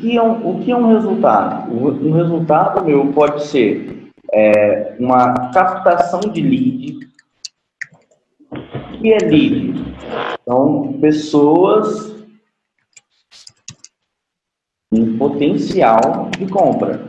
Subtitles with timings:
[0.00, 1.72] que é um, o que é um resultado?
[1.72, 7.10] Um resultado meu pode ser é, uma captação de lead.
[9.00, 9.84] Que é lead?
[10.44, 12.24] São pessoas
[14.92, 17.08] em potencial de compra.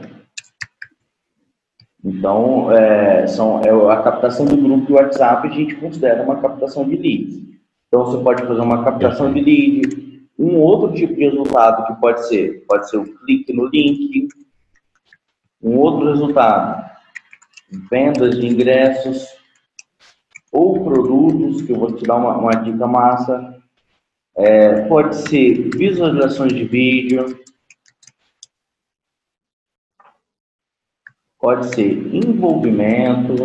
[2.04, 6.88] Então, é, são, é a captação do grupo do WhatsApp a gente considera uma captação
[6.88, 7.42] de leads.
[7.88, 10.11] Então, você pode fazer uma captação de lead,
[10.42, 14.28] um outro tipo de resultado que pode ser, pode ser o clique no link,
[15.62, 16.90] um outro resultado,
[17.92, 19.28] vendas de ingressos
[20.52, 23.62] ou produtos, que eu vou te dar uma, uma dica massa,
[24.36, 27.40] é, pode ser visualizações de vídeo,
[31.40, 33.36] pode ser envolvimento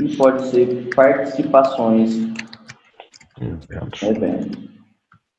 [0.00, 2.35] e pode ser participações
[3.40, 4.76] no evento.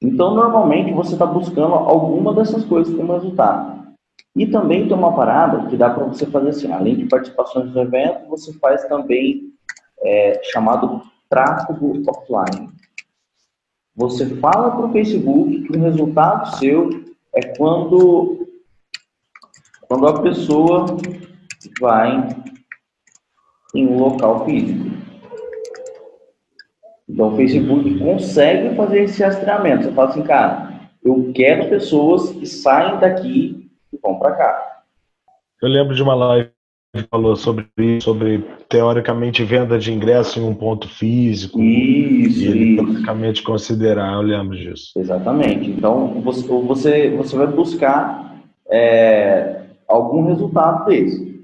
[0.02, 3.88] Então, normalmente, você está buscando alguma dessas coisas como resultado.
[4.36, 7.82] E também tem uma parada que dá para você fazer assim, além de participações no
[7.82, 9.52] evento, você faz também
[10.04, 12.70] é, chamado tráfego offline.
[13.96, 16.90] Você fala para o Facebook que o resultado seu
[17.34, 18.48] é quando
[19.88, 20.86] quando a pessoa
[21.80, 22.28] vai
[23.74, 24.87] em um local físico.
[27.10, 29.84] Então, o Facebook consegue fazer esse rastreamento.
[29.84, 34.82] Você fala assim, cara, eu quero pessoas que saem daqui e vão para cá.
[35.62, 36.50] Eu lembro de uma live
[36.94, 41.60] que falou sobre isso, sobre teoricamente venda de ingresso em um ponto físico.
[41.62, 42.84] Isso, e ele isso.
[42.84, 44.92] teoricamente considerar, eu lembro disso.
[44.98, 45.70] Exatamente.
[45.70, 51.37] Então, você, você, você vai buscar é, algum resultado desse.